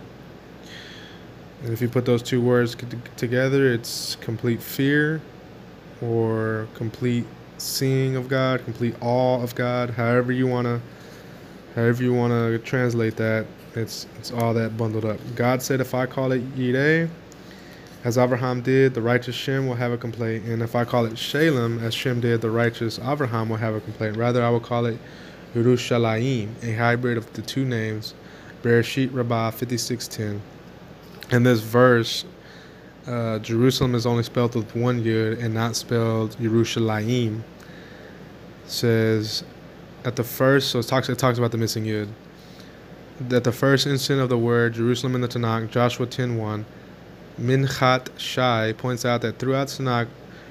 And 1.63 1.73
if 1.73 1.81
you 1.81 1.89
put 1.89 2.05
those 2.05 2.21
two 2.21 2.39
words 2.39 2.77
together, 3.17 3.73
it's 3.73 4.15
complete 4.17 4.61
fear 4.61 5.23
or 6.03 6.67
complete 6.75 7.25
seeing 7.57 8.15
of 8.15 8.27
God, 8.27 8.63
complete 8.63 8.93
awe 9.01 9.41
of 9.41 9.55
God, 9.55 9.89
however 9.89 10.31
you 10.31 10.45
want 10.45 10.65
to 10.65 10.79
however 11.73 12.03
you 12.03 12.13
want 12.13 12.31
to 12.31 12.59
translate 12.59 13.15
that. 13.15 13.47
It's 13.75 14.07
it's 14.17 14.31
all 14.31 14.53
that 14.55 14.77
bundled 14.77 15.05
up. 15.05 15.19
God 15.35 15.61
said, 15.61 15.79
if 15.81 15.93
I 15.93 16.05
call 16.05 16.31
it 16.31 16.55
Yireh, 16.55 17.09
as 18.03 18.17
Abraham 18.17 18.61
did, 18.61 18.93
the 18.93 19.01
righteous 19.01 19.35
Shem 19.35 19.67
will 19.67 19.75
have 19.75 19.91
a 19.91 19.97
complaint. 19.97 20.45
And 20.45 20.61
if 20.61 20.75
I 20.75 20.85
call 20.85 21.05
it 21.05 21.17
Shalem, 21.17 21.79
as 21.79 21.93
Shem 21.93 22.21
did, 22.21 22.41
the 22.41 22.49
righteous 22.49 22.97
Abraham 22.99 23.49
will 23.49 23.57
have 23.57 23.75
a 23.75 23.81
complaint. 23.81 24.17
Rather, 24.17 24.43
I 24.43 24.49
will 24.49 24.61
call 24.61 24.85
it 24.85 24.97
Yerushalayim, 25.53 26.63
a 26.63 26.75
hybrid 26.75 27.17
of 27.17 27.31
the 27.33 27.41
two 27.41 27.65
names, 27.65 28.13
Bereshit 28.63 29.13
Rabbah 29.13 29.51
5610. 29.51 30.41
In 31.35 31.43
this 31.43 31.59
verse, 31.59 32.25
uh, 33.05 33.39
Jerusalem 33.39 33.95
is 33.95 34.05
only 34.05 34.23
spelled 34.23 34.55
with 34.55 34.75
one 34.75 35.03
yud 35.03 35.43
and 35.43 35.53
not 35.53 35.75
spelled 35.75 36.37
Yerushalayim. 36.37 37.41
says 38.65 39.43
at 40.05 40.15
the 40.15 40.23
first, 40.23 40.69
so 40.69 40.79
it 40.79 40.87
talks, 40.87 41.09
it 41.09 41.17
talks 41.17 41.37
about 41.37 41.51
the 41.51 41.57
missing 41.57 41.83
yud 41.83 42.07
that 43.27 43.43
the 43.43 43.51
first 43.51 43.85
instant 43.85 44.21
of 44.21 44.29
the 44.29 44.37
word 44.37 44.73
Jerusalem 44.73 45.15
in 45.15 45.21
the 45.21 45.27
Tanakh, 45.27 45.69
Joshua 45.69 46.07
10.1, 46.07 46.63
Minchat 47.39 48.17
Shai 48.17 48.73
points 48.73 49.05
out 49.05 49.21
that 49.21 49.39
throughout 49.39 49.67
Tanakh, 49.67 50.07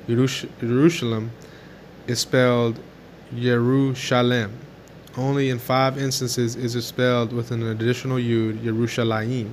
Jerusalem 0.07 1.31
is 2.07 2.21
spelled 2.21 2.79
Yerushalem. 3.35 4.51
Only 5.17 5.51
in 5.51 5.59
five 5.59 5.99
instances 5.99 6.57
is 6.57 6.75
it 6.75 6.83
spelled 6.83 7.33
with 7.33 7.51
an 7.51 7.63
additional 7.63 8.19
yud, 8.19 8.59
Yerushalayim. 8.59 9.53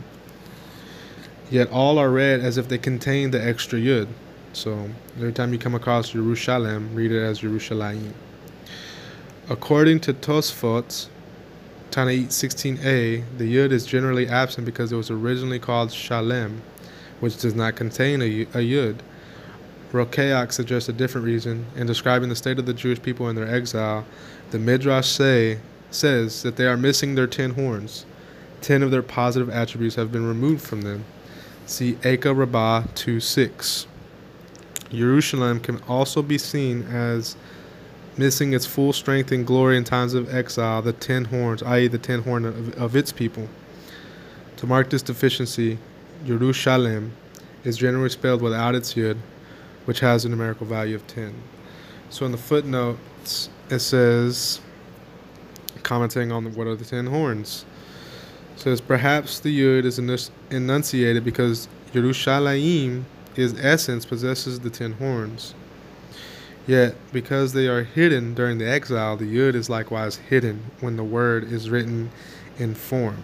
Yet 1.50 1.70
all 1.72 1.98
are 1.98 2.10
read 2.10 2.40
as 2.40 2.58
if 2.58 2.68
they 2.68 2.78
contain 2.78 3.32
the 3.32 3.44
extra 3.44 3.80
yud. 3.80 4.08
So 4.54 4.90
every 5.18 5.34
time 5.34 5.52
you 5.52 5.60
come 5.60 5.76
across 5.76 6.12
Yerushalem, 6.12 6.96
read 6.96 7.12
it 7.12 7.22
as 7.22 7.42
Yerushalayim. 7.42 8.14
According 9.50 10.00
to 10.02 10.14
Tosfot, 10.14 11.08
Taanit 11.96 12.28
16a, 12.28 13.24
the 13.38 13.56
yud 13.56 13.72
is 13.72 13.86
generally 13.86 14.28
absent 14.28 14.66
because 14.66 14.92
it 14.92 14.98
was 14.98 15.10
originally 15.10 15.60
called 15.60 15.94
shalem, 15.94 16.62
which 17.22 17.40
does 17.40 17.56
not 17.56 17.78
contain 17.78 18.22
a, 18.22 18.26
yud. 18.26 18.98
Rokeach 19.94 20.52
suggests 20.52 20.90
a 20.90 20.92
different 20.92 21.24
reason. 21.24 21.66
In 21.74 21.88
describing 21.88 22.28
the 22.28 22.36
state 22.36 22.60
of 22.60 22.66
the 22.66 22.74
Jewish 22.74 23.02
people 23.02 23.30
in 23.30 23.38
their 23.38 23.48
exile, 23.48 24.06
the 24.52 24.60
Midrash 24.60 25.08
say, 25.08 25.60
says 25.90 26.44
that 26.44 26.58
they 26.58 26.66
are 26.66 26.76
missing 26.76 27.16
their 27.16 27.28
ten 27.28 27.52
horns. 27.52 28.06
Ten 28.60 28.84
of 28.84 28.92
their 28.92 29.02
positive 29.02 29.50
attributes 29.50 29.96
have 29.96 30.12
been 30.12 30.28
removed 30.28 30.68
from 30.68 30.82
them. 30.82 31.06
See 31.66 31.94
Eka 32.02 32.38
Rabbah 32.38 32.88
2 32.96 33.22
6. 33.22 33.88
Jerusalem 34.92 35.62
can 35.62 35.82
also 35.84 36.22
be 36.22 36.40
seen 36.40 36.84
as 36.88 37.38
missing 38.18 38.54
its 38.54 38.66
full 38.66 38.94
strength 38.94 39.32
and 39.32 39.46
glory 39.46 39.78
in 39.78 39.84
times 39.84 40.14
of 40.14 40.34
exile, 40.34 40.82
the 40.82 40.94
ten 40.94 41.26
horns, 41.26 41.62
i.e., 41.64 41.88
the 41.88 41.98
ten 41.98 42.22
horn 42.22 42.46
of, 42.46 42.74
of 42.76 42.96
its 42.96 43.12
people. 43.12 43.48
To 44.58 44.68
mark 44.68 44.90
this 44.90 45.02
deficiency, 45.02 45.78
Yerushalem 46.26 47.12
is 47.64 47.78
generally 47.78 48.10
spelled 48.10 48.42
without 48.42 48.76
its 48.76 48.94
yud, 48.94 49.18
which 49.86 50.00
has 50.00 50.26
a 50.26 50.30
numerical 50.30 50.66
value 50.66 50.96
of 50.96 51.06
10. 51.08 51.34
So 52.10 52.26
in 52.26 52.32
the 52.32 52.38
footnotes, 52.38 53.50
it 53.70 53.80
says, 53.80 54.62
commenting 55.84 56.32
on 56.32 56.54
what 56.56 56.68
are 56.68 56.76
the 56.76 56.86
ten 56.86 57.08
horns, 57.08 57.66
says 58.56 58.80
perhaps 58.80 59.40
the 59.40 59.60
yud 59.60 59.84
is 59.84 60.00
enunciated 60.50 61.26
because 61.26 61.68
Yerushalayim, 61.94 63.04
is 63.36 63.54
essence, 63.60 64.06
possesses 64.06 64.60
the 64.60 64.70
ten 64.70 64.94
horns. 64.94 65.54
Yet, 66.68 66.96
because 67.14 67.54
they 67.54 67.68
are 67.68 67.84
hidden 67.84 68.34
during 68.34 68.58
the 68.58 68.68
exile, 68.68 69.18
the 69.18 69.26
yud 69.26 69.54
is 69.54 69.70
likewise 69.70 70.16
hidden 70.16 70.72
when 70.80 70.98
the 70.98 71.04
word 71.04 71.52
is 71.52 71.70
written 71.70 72.10
in 72.58 72.74
form. 72.74 73.22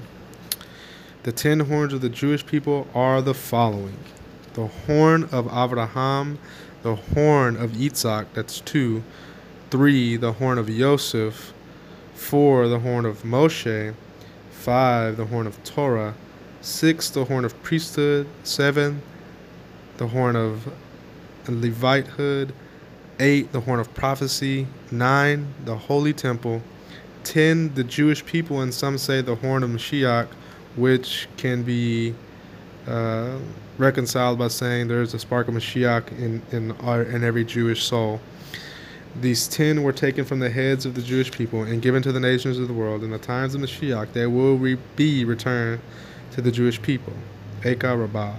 The 1.23 1.31
ten 1.31 1.61
horns 1.61 1.93
of 1.93 2.01
the 2.01 2.09
Jewish 2.09 2.45
people 2.45 2.87
are 2.93 3.21
the 3.21 3.33
following 3.33 3.97
the 4.53 4.67
horn 4.67 5.23
of 5.31 5.47
Abraham, 5.47 6.37
the 6.83 6.95
horn 6.95 7.55
of 7.55 7.71
Yitzhak, 7.71 8.25
that's 8.33 8.59
two, 8.59 9.01
three, 9.69 10.17
the 10.17 10.33
horn 10.33 10.57
of 10.57 10.69
Yosef, 10.69 11.53
four, 12.13 12.67
the 12.67 12.79
horn 12.79 13.05
of 13.05 13.23
Moshe, 13.23 13.93
five, 14.51 15.15
the 15.15 15.25
horn 15.25 15.47
of 15.47 15.63
Torah, 15.63 16.15
six, 16.59 17.09
the 17.09 17.25
horn 17.25 17.45
of 17.45 17.63
priesthood, 17.63 18.27
seven, 18.43 19.01
the 19.97 20.07
horn 20.07 20.35
of 20.35 20.71
Levitehood, 21.45 22.51
eight, 23.21 23.51
the 23.53 23.61
horn 23.61 23.79
of 23.79 23.93
prophecy, 23.93 24.67
nine, 24.91 25.47
the 25.63 25.77
holy 25.77 26.11
temple, 26.11 26.61
ten, 27.23 27.73
the 27.75 27.83
Jewish 27.83 28.25
people, 28.25 28.61
and 28.61 28.73
some 28.73 28.97
say 28.97 29.21
the 29.21 29.35
horn 29.35 29.63
of 29.63 29.69
Mashiach, 29.69 30.27
which 30.75 31.29
can 31.37 31.63
be 31.63 32.13
uh, 32.87 33.37
reconciled 33.77 34.39
by 34.39 34.47
saying 34.47 34.87
there's 34.87 35.13
a 35.13 35.19
spark 35.19 35.47
of 35.47 35.53
Mashiach 35.53 36.11
in 36.17 36.41
in, 36.51 36.71
our, 36.81 37.03
in 37.03 37.23
every 37.23 37.45
Jewish 37.45 37.83
soul. 37.83 38.19
These 39.19 39.47
ten 39.47 39.83
were 39.83 39.93
taken 39.93 40.25
from 40.25 40.39
the 40.39 40.49
heads 40.49 40.85
of 40.85 40.95
the 40.95 41.01
Jewish 41.01 41.31
people 41.31 41.63
and 41.63 41.81
given 41.81 42.01
to 42.03 42.11
the 42.11 42.19
nations 42.19 42.57
of 42.57 42.67
the 42.67 42.73
world. 42.73 43.03
In 43.03 43.11
the 43.11 43.19
times 43.19 43.53
of 43.53 43.61
Mashiach, 43.61 44.13
they 44.13 44.25
will 44.25 44.57
re- 44.57 44.77
be 44.95 45.25
returned 45.25 45.81
to 46.31 46.41
the 46.41 46.51
Jewish 46.51 46.81
people. 46.81 47.13
Eka 47.61 47.99
Rabbah. 47.99 48.37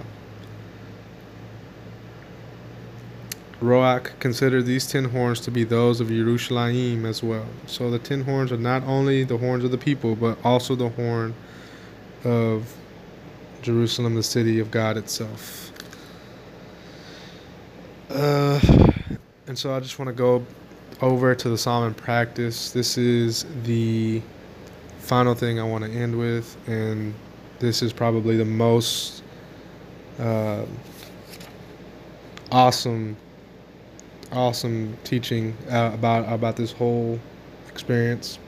Rokeach 3.62 4.18
considered 4.18 4.66
these 4.66 4.86
ten 4.86 5.04
horns 5.04 5.40
to 5.40 5.50
be 5.50 5.64
those 5.64 6.00
of 6.00 6.08
Yerushalayim 6.08 7.04
as 7.04 7.22
well. 7.22 7.46
So 7.66 7.90
the 7.90 7.98
ten 7.98 8.22
horns 8.22 8.50
are 8.50 8.56
not 8.56 8.82
only 8.84 9.24
the 9.24 9.38
horns 9.38 9.64
of 9.64 9.70
the 9.70 9.78
people, 9.78 10.16
but 10.16 10.36
also 10.44 10.74
the 10.74 10.88
horn 10.88 11.34
of 12.24 12.74
Jerusalem, 13.62 14.14
the 14.16 14.22
city 14.22 14.58
of 14.58 14.70
God 14.70 14.96
itself. 14.96 15.72
Uh, 18.10 18.60
and 19.46 19.56
so 19.56 19.74
I 19.74 19.80
just 19.80 19.98
want 19.98 20.08
to 20.08 20.12
go 20.12 20.44
over 21.00 21.34
to 21.34 21.48
the 21.48 21.56
psalm 21.56 21.86
in 21.86 21.94
practice. 21.94 22.72
This 22.72 22.98
is 22.98 23.46
the 23.62 24.20
final 24.98 25.34
thing 25.34 25.60
I 25.60 25.62
want 25.62 25.84
to 25.84 25.90
end 25.90 26.18
with, 26.18 26.56
and 26.68 27.14
this 27.60 27.82
is 27.82 27.92
probably 27.92 28.36
the 28.36 28.44
most 28.44 29.22
uh, 30.18 30.64
awesome 32.50 33.16
awesome 34.32 34.96
teaching 35.04 35.56
uh, 35.70 35.90
about 35.94 36.32
about 36.32 36.56
this 36.56 36.72
whole 36.72 37.18
experience. 37.68 38.38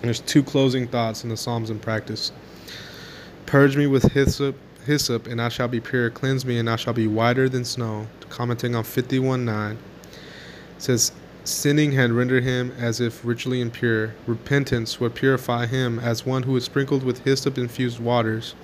There's 0.00 0.20
two 0.20 0.42
closing 0.42 0.88
thoughts 0.88 1.22
in 1.24 1.30
the 1.30 1.36
Psalms 1.36 1.70
in 1.70 1.78
practice. 1.78 2.32
Purge 3.46 3.76
me 3.76 3.86
with 3.86 4.12
hyssop, 4.12 4.56
hyssop, 4.84 5.26
and 5.26 5.40
I 5.40 5.48
shall 5.48 5.68
be 5.68 5.80
pure. 5.80 6.10
Cleanse 6.10 6.44
me, 6.44 6.58
and 6.58 6.68
I 6.68 6.76
shall 6.76 6.92
be 6.92 7.06
whiter 7.06 7.48
than 7.48 7.64
snow. 7.64 8.06
Commenting 8.28 8.74
on 8.74 8.84
51:9, 8.84 9.76
says, 10.78 11.12
Sinning 11.44 11.92
had 11.92 12.12
rendered 12.12 12.44
him 12.44 12.72
as 12.78 13.00
if 13.00 13.24
richly 13.24 13.60
impure. 13.60 14.14
Repentance 14.28 15.00
would 15.00 15.16
purify 15.16 15.66
him 15.66 15.98
as 15.98 16.24
one 16.24 16.44
who 16.44 16.56
is 16.56 16.64
sprinkled 16.64 17.02
with 17.02 17.24
hyssop 17.24 17.58
infused 17.58 17.98
waters. 17.98 18.54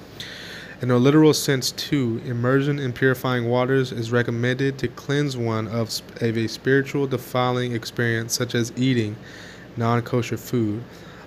In 0.81 0.93
a 0.93 0.97
literal 0.97 1.35
sense, 1.35 1.73
too, 1.73 2.23
immersion 2.25 2.79
in 2.79 2.93
purifying 2.93 3.49
waters 3.49 3.91
is 3.91 4.13
recommended 4.13 4.79
to 4.79 4.87
cleanse 4.87 5.37
one 5.37 5.67
of, 5.67 5.91
of 6.21 6.37
a 6.37 6.47
spiritual 6.47 7.09
defiling 7.09 7.73
experience, 7.73 8.35
such 8.35 8.55
as 8.55 8.73
eating 8.77 9.17
non 9.77 10.03
kosher 10.03 10.37
food. 10.37 10.85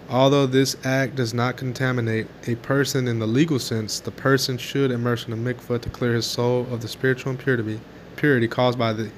Although 0.09 0.45
this 0.45 0.77
act 0.85 1.15
does 1.15 1.33
not 1.33 1.57
contaminate 1.57 2.27
a 2.47 2.55
person 2.55 3.09
in 3.09 3.19
the 3.19 3.27
legal 3.27 3.59
sense, 3.59 3.99
the 3.99 4.11
person 4.11 4.57
should 4.57 4.89
immerse 4.89 5.27
in 5.27 5.33
a 5.33 5.37
mikvah 5.37 5.81
to 5.81 5.89
clear 5.89 6.13
his 6.13 6.25
soul 6.25 6.65
of 6.71 6.81
the 6.81 6.87
spiritual 6.87 7.31
impurity, 7.31 7.81
purity 8.15 8.47
caused 8.47 8.79
by 8.79 8.93
the, 8.93 9.11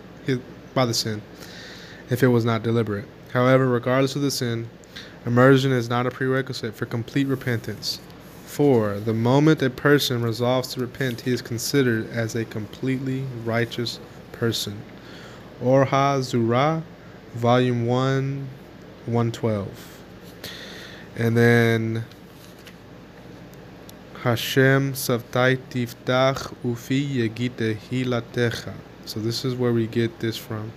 by 0.73 0.87
the 0.87 0.95
sin, 0.95 1.21
if 2.09 2.23
it 2.23 2.29
was 2.29 2.43
not 2.43 2.63
deliberate. 2.63 3.05
However, 3.33 3.67
regardless 3.67 4.15
of 4.15 4.23
the 4.23 4.31
sin, 4.31 4.67
immersion 5.27 5.71
is 5.71 5.89
not 5.89 6.07
a 6.07 6.11
prerequisite 6.11 6.73
for 6.73 6.87
complete 6.87 7.27
repentance. 7.27 7.99
4. 8.53 8.99
The 8.99 9.15
moment 9.15 9.63
a 9.63 9.69
person 9.71 10.21
resolves 10.21 10.67
to 10.73 10.79
repent, 10.79 11.21
he 11.21 11.33
is 11.33 11.41
considered 11.41 12.07
as 12.11 12.35
a 12.35 12.45
completely 12.45 13.25
righteous 13.43 13.99
person. 14.31 14.79
Orha 15.59 16.21
Zura, 16.21 16.83
Volume 17.33 17.87
1, 17.87 18.47
112. 19.07 19.99
And 21.15 21.35
then 21.35 22.05
Hashem 24.21 24.93
Sefatai 24.93 25.57
Tiftach 25.71 26.53
Ufi 26.63 27.09
Yagid 27.09 27.55
Tehilatecha. 27.55 28.73
So 29.05 29.19
this 29.19 29.43
is 29.43 29.55
where 29.55 29.73
we 29.73 29.87
get 29.87 30.19
this 30.19 30.37
from. 30.37 30.71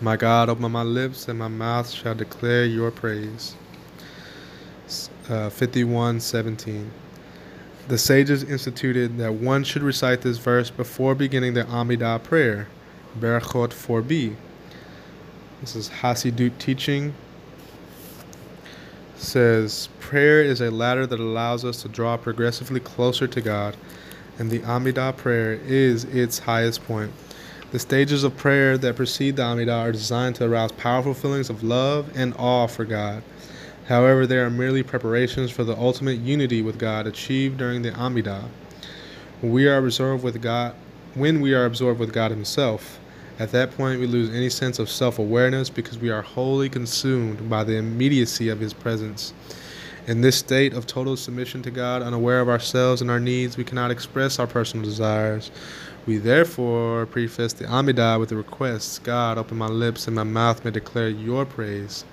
My 0.00 0.16
God, 0.16 0.48
open 0.48 0.72
my 0.72 0.82
lips, 0.82 1.28
and 1.28 1.38
my 1.38 1.46
mouth 1.46 1.88
shall 1.88 2.16
declare 2.16 2.64
your 2.64 2.90
praise 2.90 3.54
uh, 5.28 5.50
51:17. 5.50 6.90
The 7.88 7.98
sages 7.98 8.42
instituted 8.42 9.18
that 9.18 9.34
one 9.34 9.62
should 9.64 9.82
recite 9.82 10.22
this 10.22 10.38
verse 10.38 10.70
before 10.70 11.14
beginning 11.14 11.54
the 11.54 11.64
Amidah 11.64 12.22
prayer, 12.22 12.68
Berachot 13.18 13.70
4b. 13.70 14.34
This 15.60 15.76
is 15.76 15.88
Hasidut 15.88 16.58
teaching. 16.58 17.14
Says 19.16 19.88
prayer 20.00 20.42
is 20.42 20.60
a 20.60 20.70
ladder 20.70 21.06
that 21.06 21.20
allows 21.20 21.64
us 21.64 21.82
to 21.82 21.88
draw 21.88 22.16
progressively 22.16 22.80
closer 22.80 23.26
to 23.26 23.40
God, 23.40 23.76
and 24.38 24.50
the 24.50 24.60
Amidah 24.60 25.16
prayer 25.16 25.54
is 25.64 26.04
its 26.04 26.40
highest 26.40 26.84
point. 26.84 27.12
The 27.72 27.78
stages 27.78 28.22
of 28.22 28.36
prayer 28.36 28.78
that 28.78 28.96
precede 28.96 29.36
the 29.36 29.42
Amidah 29.42 29.80
are 29.80 29.92
designed 29.92 30.36
to 30.36 30.44
arouse 30.44 30.72
powerful 30.72 31.14
feelings 31.14 31.50
of 31.50 31.64
love 31.64 32.10
and 32.14 32.34
awe 32.36 32.66
for 32.66 32.84
God. 32.84 33.22
However, 33.88 34.26
they 34.26 34.38
are 34.38 34.50
merely 34.50 34.82
preparations 34.82 35.52
for 35.52 35.62
the 35.62 35.76
ultimate 35.76 36.18
unity 36.18 36.60
with 36.60 36.78
God 36.78 37.06
achieved 37.06 37.58
during 37.58 37.82
the 37.82 37.92
Amidah. 37.92 38.48
We 39.42 39.68
are 39.68 39.78
absorbed 39.78 40.24
with 40.24 40.42
God 40.42 40.74
when 41.14 41.40
we 41.40 41.54
are 41.54 41.64
absorbed 41.64 42.00
with 42.00 42.12
God 42.12 42.32
Himself. 42.32 42.98
At 43.38 43.52
that 43.52 43.76
point, 43.76 44.00
we 44.00 44.06
lose 44.06 44.34
any 44.34 44.50
sense 44.50 44.80
of 44.80 44.90
self 44.90 45.20
awareness 45.20 45.70
because 45.70 45.98
we 45.98 46.10
are 46.10 46.22
wholly 46.22 46.68
consumed 46.68 47.48
by 47.48 47.62
the 47.62 47.76
immediacy 47.76 48.48
of 48.48 48.58
His 48.58 48.72
presence. 48.72 49.32
In 50.08 50.20
this 50.20 50.36
state 50.36 50.72
of 50.72 50.86
total 50.86 51.16
submission 51.16 51.62
to 51.62 51.70
God, 51.70 52.02
unaware 52.02 52.40
of 52.40 52.48
ourselves 52.48 53.02
and 53.02 53.10
our 53.10 53.20
needs, 53.20 53.56
we 53.56 53.64
cannot 53.64 53.90
express 53.90 54.38
our 54.38 54.46
personal 54.46 54.84
desires. 54.84 55.50
We 56.06 56.18
therefore 56.18 57.06
preface 57.06 57.52
the 57.52 57.64
Amidah 57.66 58.18
with 58.18 58.30
the 58.30 58.36
request 58.36 59.04
God, 59.04 59.38
open 59.38 59.58
my 59.58 59.66
lips 59.66 60.06
and 60.06 60.16
my 60.16 60.24
mouth 60.24 60.64
may 60.64 60.70
declare 60.70 61.08
your 61.08 61.44
praise. 61.44 62.04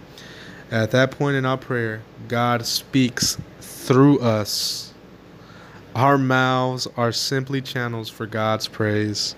At 0.73 0.89
that 0.89 1.11
point 1.11 1.35
in 1.35 1.45
our 1.45 1.55
prayer, 1.55 2.01
God 2.27 2.65
speaks 2.65 3.37
through 3.61 4.21
us. 4.21 4.91
Our 5.93 6.17
mouths 6.17 6.87
are 6.97 7.11
simply 7.11 7.61
channels 7.61 8.09
for 8.09 8.25
God's 8.25 8.67
praise. 8.67 9.35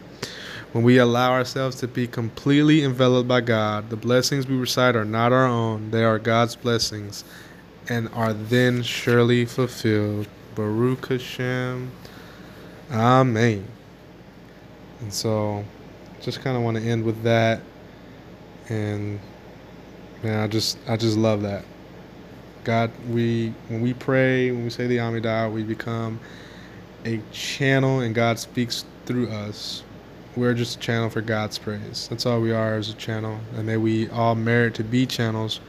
When 0.72 0.86
we 0.86 0.98
allow 0.98 1.34
ourselves 1.34 1.76
to 1.82 1.90
be 1.90 2.08
completely 2.08 2.86
enveloped 2.86 3.28
by 3.28 3.42
God, 3.42 3.90
the 3.90 3.98
blessings 3.98 4.48
we 4.48 4.56
recite 4.56 4.96
are 4.96 5.04
not 5.04 5.34
our 5.34 5.46
own, 5.46 5.92
they 5.92 6.06
are 6.06 6.20
God's 6.20 6.56
blessings 6.56 7.26
and 7.90 8.08
are 8.14 8.32
then 8.32 8.82
surely 8.82 9.44
fulfilled. 9.44 10.30
Baruch 10.56 11.08
Hashem. 11.08 11.92
Amen. 12.94 13.68
And 15.02 15.14
so, 15.14 15.66
just 16.22 16.40
kind 16.40 16.56
of 16.56 16.64
want 16.64 16.78
to 16.78 16.84
end 16.84 17.04
with 17.04 17.24
that. 17.24 17.60
And 18.70 19.20
Man, 20.26 20.40
I 20.40 20.48
just 20.48 20.80
I 20.88 20.98
just 20.98 21.18
love 21.18 21.44
that. 21.44 21.64
God, 22.64 22.90
we 23.12 23.54
when 23.68 23.82
we 23.82 23.94
pray, 23.94 24.50
when 24.50 24.64
we 24.64 24.72
say 24.72 24.88
the 24.88 24.98
Amidah, 24.98 25.54
we 25.54 25.62
become 25.62 26.20
a 27.06 27.22
channel 27.32 28.00
and 28.00 28.16
God 28.16 28.40
speaks 28.40 28.86
through 29.06 29.30
us. 29.30 29.84
we're 30.36 30.56
just 30.56 30.78
a 30.78 30.80
channel 30.80 31.12
for 31.12 31.22
God's 31.22 31.60
praise. 31.60 32.08
That's 32.10 32.26
all 32.26 32.42
we 32.42 32.52
are 32.52 32.74
as 32.74 32.90
a 32.90 32.96
channel. 32.96 33.40
And 33.56 33.68
may 33.68 33.78
we 33.78 34.10
all 34.10 34.34
merit 34.34 34.74
to 34.76 34.84
be 34.84 35.06
channels 35.06 35.60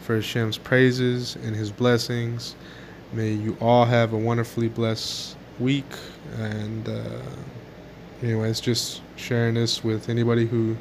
for 0.00 0.14
Hashem's 0.14 0.56
praises 0.56 1.36
and 1.36 1.54
His 1.54 1.70
blessings. 1.70 2.54
May 3.12 3.32
you 3.32 3.54
all 3.60 3.84
have 3.84 4.14
a 4.14 4.18
wonderfully 4.18 4.68
blessed 4.68 5.36
week. 5.58 5.92
And, 6.38 6.88
uh, 6.88 7.20
anyways, 8.22 8.60
just 8.60 9.02
sharing 9.16 9.56
this 9.56 9.84
with 9.84 10.08
anybody 10.08 10.46
who 10.46 10.74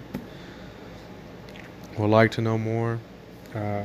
would 1.97 2.09
like 2.09 2.31
to 2.31 2.41
know 2.41 2.57
more. 2.57 2.97
Uh, 3.53 3.83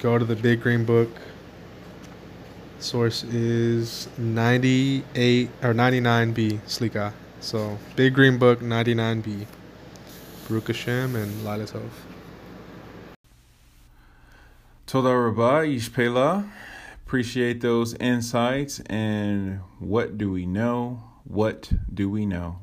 go 0.00 0.18
to 0.18 0.24
the 0.24 0.36
Big 0.36 0.60
Green 0.60 0.84
Book. 0.84 1.10
Source 2.78 3.24
is 3.24 4.08
98 4.16 5.50
or 5.62 5.74
99b, 5.74 6.60
Slicha. 6.60 7.12
So, 7.40 7.78
Big 7.96 8.14
Green 8.14 8.38
Book 8.38 8.60
99b. 8.60 9.46
Baruch 10.48 10.68
Hashem 10.68 11.14
and 11.14 11.44
Laila 11.44 11.64
Tov. 11.64 11.90
Toda 14.86 15.16
Rabbah, 15.16 15.62
Ishpela. 15.62 16.50
Appreciate 17.06 17.60
those 17.60 17.94
insights. 17.94 18.80
And 18.86 19.60
what 19.78 20.16
do 20.16 20.30
we 20.32 20.46
know? 20.46 21.02
What 21.24 21.72
do 21.92 22.08
we 22.08 22.26
know? 22.26 22.58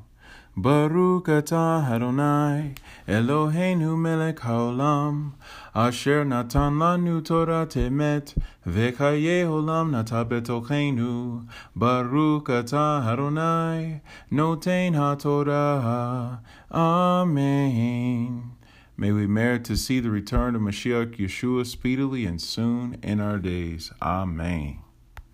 Baruch 0.60 1.26
atah 1.26 1.88
Adonai 1.88 2.74
Eloheinu 3.08 3.96
melech 3.96 4.38
haolam 4.38 5.34
Asher 5.76 6.26
natan 6.26 6.80
lanu 6.80 7.22
Torat 7.22 7.76
emet 7.76 8.34
V'chaye 8.66 9.46
olam 9.46 9.92
nata 9.92 10.26
betochenu 10.26 11.48
Baruch 11.76 12.46
atah 12.46 13.06
Adonai 13.06 14.02
Noten 14.32 14.96
ha-Torah 14.96 16.42
Amen 16.72 18.52
May 18.98 19.12
we 19.12 19.28
merit 19.28 19.64
to 19.66 19.78
see 19.78 20.00
the 20.00 20.10
return 20.10 20.56
of 20.56 20.64
Mashiach 20.64 21.18
Yeshua 21.18 21.68
speedily 21.68 22.26
and 22.26 22.42
soon 22.42 22.98
in 23.04 23.20
our 23.20 23.38
days. 23.38 23.92
Amen. 24.02 24.80